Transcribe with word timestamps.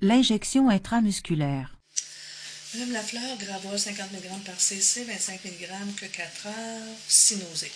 L'injection 0.00 0.70
intramusculaire. 0.70 1.76
Madame 2.72 2.92
Lafleur, 2.92 3.36
Gravois 3.36 3.76
50 3.76 4.12
mg 4.12 4.44
par 4.44 4.60
cc, 4.60 5.02
25 5.02 5.44
mg 5.44 5.94
que 5.96 6.06
4 6.06 6.46
heures, 6.46 6.96
6 7.08 7.38
nausées. 7.38 7.72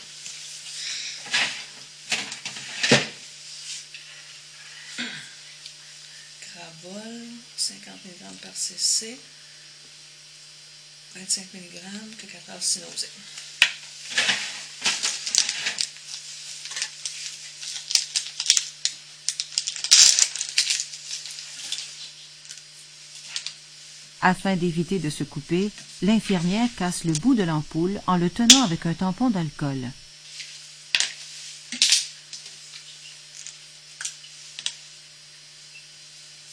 Gravol, 6.54 7.26
50 7.56 8.04
mg 8.04 8.36
par 8.40 8.54
cc, 8.54 9.18
25 11.16 11.54
mg 11.54 12.16
que 12.18 12.26
4 12.26 12.50
heures, 12.50 12.62
6 12.62 12.80
nausées. 12.82 13.08
Afin 24.24 24.54
d'éviter 24.54 25.00
de 25.00 25.10
se 25.10 25.24
couper, 25.24 25.72
l'infirmière 26.00 26.68
casse 26.76 27.02
le 27.02 27.12
bout 27.12 27.34
de 27.34 27.42
l'ampoule 27.42 28.00
en 28.06 28.16
le 28.16 28.30
tenant 28.30 28.62
avec 28.62 28.86
un 28.86 28.94
tampon 28.94 29.30
d'alcool. 29.30 29.90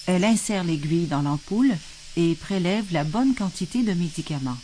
Elle 0.07 0.25
insère 0.25 0.63
l'aiguille 0.63 1.05
dans 1.05 1.21
l'ampoule 1.21 1.77
et 2.17 2.33
prélève 2.33 2.91
la 2.91 3.03
bonne 3.03 3.35
quantité 3.35 3.83
de 3.83 3.93
médicaments. 3.93 4.57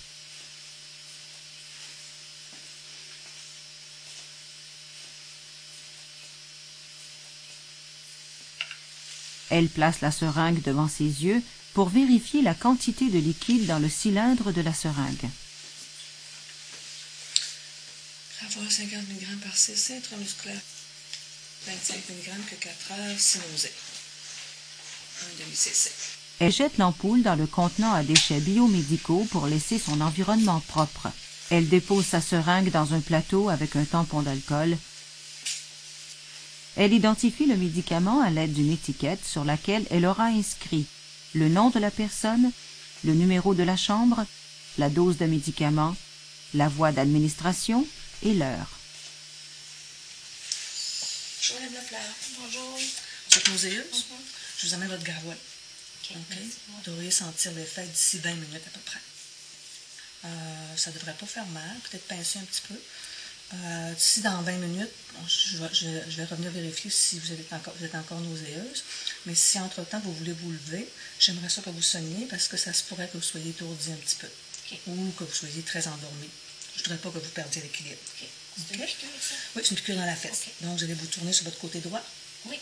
Elle 9.51 9.69
place 9.69 10.01
la 10.01 10.09
seringue 10.09 10.63
devant 10.63 10.87
ses 10.87 11.23
yeux 11.23 11.43
pour 11.75 11.89
vérifier 11.89 12.41
la 12.41 12.53
quantité 12.53 13.09
de 13.09 13.19
liquide 13.19 13.65
dans 13.65 13.79
le 13.79 13.89
cylindre 13.89 14.53
de 14.53 14.61
la 14.61 14.73
seringue. 14.73 15.29
Gravois 18.39 18.69
50 18.69 19.01
mg 19.01 19.39
par 19.43 19.57
cc, 19.57 19.97
intramusculaire. 19.97 20.61
25 21.67 21.95
mg 21.97 22.45
que 22.49 22.55
4 22.55 22.91
heures, 22.93 23.19
6 23.19 23.39
nausées. 23.51 23.71
1 25.21 25.43
demi-cc. 25.43 25.91
Elle 26.39 26.51
jette 26.53 26.77
l'ampoule 26.77 27.23
dans 27.23 27.35
le 27.35 27.45
contenant 27.45 27.91
à 27.91 28.03
déchets 28.03 28.39
biomédicaux 28.39 29.27
pour 29.29 29.47
laisser 29.47 29.77
son 29.77 29.99
environnement 29.99 30.61
propre. 30.69 31.09
Elle 31.49 31.67
dépose 31.67 32.05
sa 32.05 32.21
seringue 32.21 32.71
dans 32.71 32.93
un 32.93 33.01
plateau 33.01 33.49
avec 33.49 33.75
un 33.75 33.83
tampon 33.83 34.21
d'alcool. 34.21 34.77
Elle 36.77 36.93
identifie 36.93 37.47
le 37.47 37.57
médicament 37.57 38.21
à 38.21 38.29
l'aide 38.29 38.53
d'une 38.53 38.71
étiquette 38.71 39.25
sur 39.25 39.43
laquelle 39.43 39.85
elle 39.89 40.05
aura 40.05 40.25
inscrit 40.27 40.85
le 41.35 41.49
nom 41.49 41.69
de 41.69 41.79
la 41.79 41.91
personne, 41.91 42.51
le 43.03 43.13
numéro 43.13 43.53
de 43.53 43.63
la 43.63 43.75
chambre, 43.75 44.25
la 44.77 44.89
dose 44.89 45.17
de 45.17 45.25
médicament, 45.25 45.95
la 46.53 46.69
voie 46.69 46.93
d'administration 46.93 47.85
et 48.23 48.33
l'heure. 48.33 48.69
Bonjour 51.37 51.59
Madame 51.59 51.73
Lafleur. 51.73 52.01
Bonjour. 52.39 52.79
Vous 53.29 53.37
êtes 53.37 53.49
nauséeuse? 53.49 54.05
Je 54.57 54.67
vous 54.67 54.73
amène 54.73 54.87
votre 54.87 55.03
Gravois. 55.03 55.33
Ok, 55.33 56.11
OK? 56.11 56.15
merci. 56.29 56.57
Vous 56.69 56.91
devriez 56.91 57.11
sentir 57.11 57.51
l'effet 57.51 57.85
d'ici 57.85 58.19
20 58.19 58.33
minutes 58.35 58.63
à 58.65 58.69
peu 58.69 58.79
près. 58.85 58.99
Euh, 60.25 60.77
ça 60.77 60.89
ne 60.89 60.95
devrait 60.95 61.13
pas 61.13 61.25
faire 61.25 61.45
mal, 61.47 61.77
peut-être 61.89 62.07
pincer 62.07 62.39
un 62.39 62.43
petit 62.43 62.61
peu. 62.67 62.75
Euh, 63.53 63.93
D'ici 63.93 64.21
dans 64.21 64.41
20 64.41 64.51
minutes, 64.57 64.89
je, 65.27 65.57
vais- 65.57 65.69
je- 65.71 66.11
je 66.11 66.17
vais 66.17 66.25
revenir 66.25 66.51
vérifier 66.51 66.89
si 66.89 67.19
vous 67.19 67.31
êtes 67.31 67.53
encore, 67.53 67.73
vous 67.79 67.85
êtes 67.85 67.95
encore 67.95 68.19
nauséeuse. 68.19 68.83
Mais 69.25 69.35
si 69.35 69.59
entre-temps 69.59 69.99
vous 69.99 70.13
voulez 70.13 70.33
vous 70.33 70.51
lever, 70.51 70.89
j'aimerais 71.19 71.49
ça 71.49 71.61
que 71.61 71.69
vous 71.69 71.81
sonniez 71.81 72.25
parce 72.25 72.47
que 72.47 72.57
ça 72.57 72.73
se 72.73 72.83
pourrait 72.83 73.07
que 73.07 73.17
vous 73.17 73.23
soyez 73.23 73.51
étourdi 73.51 73.91
un 73.91 73.95
petit 73.97 74.15
peu. 74.15 74.27
Ou 74.87 75.11
que 75.11 75.23
vous 75.23 75.33
soyez 75.33 75.61
très 75.61 75.87
endormi. 75.87 76.27
Je 76.75 76.79
ne 76.79 76.83
voudrais 76.85 76.97
pas 76.97 77.11
que 77.11 77.23
vous 77.23 77.29
perdiez 77.31 77.61
l'équilibre. 77.61 77.99
C'est 78.57 78.73
une 78.75 78.85
piqûre, 78.85 79.09
ça? 79.21 79.35
Oui, 79.55 79.61
c'est 79.63 79.69
une 79.71 79.75
piqûre 79.77 79.95
dans 79.95 80.05
la 80.05 80.15
fesse. 80.15 80.45
Donc, 80.61 80.77
vous 80.77 80.83
allez 80.83 80.93
vous 80.95 81.05
tourner 81.07 81.31
sur 81.31 81.45
votre 81.45 81.59
côté 81.59 81.79
droit. 81.79 82.03
Oui. 82.47 82.57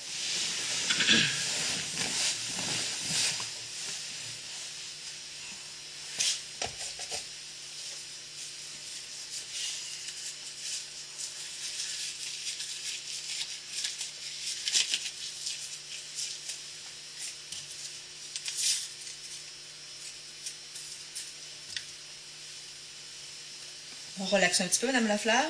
On 24.19 24.25
relaxe 24.25 24.62
un 24.62 24.68
petit 24.68 24.79
peu, 24.79 24.88
Madame 24.88 25.07
Lafleur? 25.07 25.50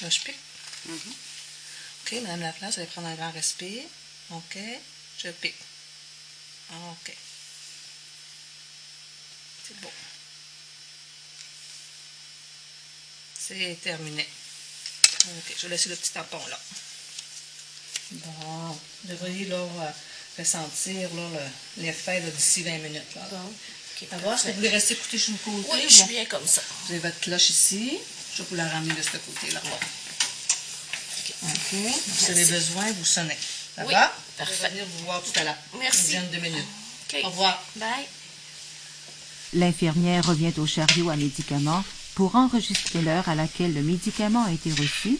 Là, 0.00 0.10
je 0.10 0.20
pique. 0.20 0.36
OK, 0.88 2.12
Madame 2.22 2.40
Lafleur, 2.40 2.70
vous 2.70 2.78
allez 2.80 2.88
prendre 2.88 3.06
un 3.06 3.14
grand 3.14 3.30
respire. 3.30 3.84
OK, 4.30 4.58
je 5.18 5.28
pique. 5.28 5.54
OK. 6.72 7.16
C'est 9.64 9.80
bon. 9.80 9.92
C'est 13.38 13.78
terminé. 13.82 14.28
OK, 15.26 15.54
je 15.56 15.62
vais 15.62 15.68
laisser 15.68 15.88
le 15.90 15.96
petit 15.96 16.10
tampon 16.10 16.44
là. 16.48 16.58
Bon, 18.12 18.68
vous 19.04 19.10
devriez 19.10 19.46
là, 19.46 19.56
euh, 19.56 19.90
ressentir 20.38 21.08
l'effet 21.78 22.20
là, 22.20 22.30
d'ici 22.30 22.62
20 22.62 22.78
minutes. 22.78 23.14
Là. 23.16 23.22
Bon. 23.30 23.38
Ok, 23.38 24.08
À 24.12 24.16
voir, 24.18 24.34
est-ce 24.34 24.42
que 24.44 24.48
vous 24.50 24.54
voulez 24.56 24.68
rester 24.68 24.94
écouter 24.94 25.18
sur 25.18 25.32
le 25.32 25.38
côté? 25.38 25.68
Oui, 25.72 25.80
ou 25.86 25.88
je 25.88 25.94
suis 25.94 26.02
bon? 26.04 26.08
bien 26.08 26.24
comme 26.26 26.46
ça. 26.46 26.62
Vous 26.86 26.92
avez 26.92 27.00
votre 27.00 27.20
cloche 27.20 27.50
ici. 27.50 27.98
Je 28.36 28.42
vais 28.42 28.48
vous 28.50 28.56
la 28.56 28.68
ramener 28.68 28.94
de 28.94 29.02
ce 29.02 29.10
côté-là. 29.18 29.60
OK. 31.42 31.50
Si 31.68 31.76
vous 32.24 32.30
avez 32.30 32.44
besoin, 32.44 32.92
vous 32.92 33.04
sonnez. 33.04 33.36
Ça 33.76 33.84
Oui, 33.86 33.92
va? 33.92 34.12
parfait. 34.38 34.54
Je 34.56 34.62
vais 34.62 34.68
venir 34.70 34.84
vous 34.98 35.04
voir 35.04 35.22
tout 35.22 35.38
à 35.40 35.44
l'heure. 35.44 35.56
Merci. 35.78 35.98
Une 36.00 36.06
dizaine 36.06 36.30
de 36.30 36.38
minutes. 36.38 36.66
Ok. 37.12 37.20
Au 37.24 37.28
revoir. 37.28 37.62
Bye. 37.76 38.06
L'infirmière 39.54 40.24
revient 40.26 40.52
au 40.58 40.66
chariot 40.66 41.10
à 41.10 41.16
médicaments 41.16 41.84
pour 42.14 42.36
enregistrer 42.36 43.02
l'heure 43.02 43.28
à 43.28 43.34
laquelle 43.34 43.74
le 43.74 43.82
médicament 43.82 44.44
a 44.46 44.52
été 44.52 44.70
reçu 44.72 45.18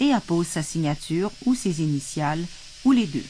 et 0.00 0.12
appose 0.12 0.46
sa 0.46 0.62
signature 0.62 1.30
ou 1.46 1.54
ses 1.54 1.82
initiales 1.82 2.44
ou 2.84 2.92
les 2.92 3.06
deux. 3.06 3.24